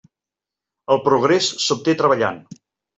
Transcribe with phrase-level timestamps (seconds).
[0.95, 2.45] El progrés s'obté treballant.